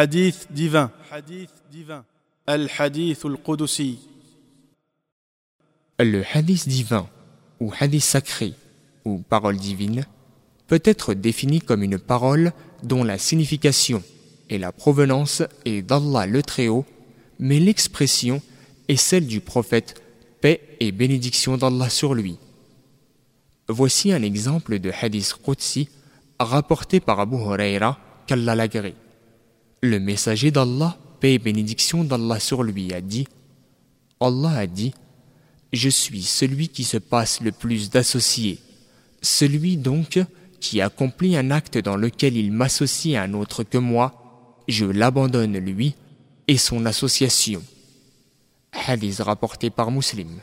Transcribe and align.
Hadith 0.00 0.46
divin. 0.52 0.92
Hadith 1.10 1.50
divin. 1.72 2.04
Al-Hadith 2.46 3.24
al-Qudusi. 3.24 3.98
Le 5.98 6.22
hadith 6.22 6.68
divin, 6.68 7.08
ou 7.58 7.72
hadith 7.80 8.04
sacré, 8.04 8.54
ou 9.04 9.18
parole 9.28 9.56
divine, 9.56 10.06
peut 10.68 10.80
être 10.84 11.14
défini 11.14 11.60
comme 11.60 11.82
une 11.82 11.98
parole 11.98 12.52
dont 12.84 13.02
la 13.02 13.18
signification 13.18 14.04
et 14.48 14.58
la 14.58 14.70
provenance 14.70 15.42
est 15.64 15.82
d'Allah 15.82 16.26
le 16.26 16.44
Très-Haut, 16.44 16.86
mais 17.40 17.58
l'expression 17.58 18.40
est 18.86 18.94
celle 18.94 19.26
du 19.26 19.40
prophète, 19.40 20.00
paix 20.40 20.60
et 20.78 20.92
bénédiction 20.92 21.56
d'Allah 21.56 21.90
sur 21.90 22.14
lui. 22.14 22.38
Voici 23.68 24.12
un 24.12 24.22
exemple 24.22 24.78
de 24.78 24.92
hadith 24.92 25.34
Qudsi 25.44 25.88
rapporté 26.38 27.00
par 27.00 27.18
Abu 27.18 27.34
Huraira 27.34 27.98
qu'Allah 28.28 28.54
l'agrée. 28.54 28.94
Le 29.80 30.00
messager 30.00 30.50
d'Allah, 30.50 30.98
paix 31.20 31.34
et 31.34 31.38
bénédiction 31.38 32.02
d'Allah 32.02 32.40
sur 32.40 32.62
lui, 32.62 32.92
a 32.92 33.00
dit 33.00 33.28
Allah 34.20 34.50
a 34.50 34.66
dit 34.66 34.92
Je 35.72 35.88
suis 35.88 36.22
celui 36.22 36.68
qui 36.68 36.82
se 36.82 36.96
passe 36.96 37.40
le 37.40 37.52
plus 37.52 37.88
d'associés, 37.90 38.58
celui 39.22 39.76
donc 39.76 40.18
qui 40.60 40.80
accomplit 40.80 41.36
un 41.36 41.52
acte 41.52 41.78
dans 41.78 41.96
lequel 41.96 42.36
il 42.36 42.50
m'associe 42.50 43.16
à 43.16 43.22
un 43.22 43.34
autre 43.34 43.62
que 43.62 43.78
moi, 43.78 44.64
je 44.66 44.84
l'abandonne 44.84 45.56
lui 45.58 45.94
et 46.48 46.58
son 46.58 46.84
association. 46.84 47.62
Hadith 48.72 49.20
rapporté 49.20 49.70
par 49.70 49.90
Muslim. 49.90 50.40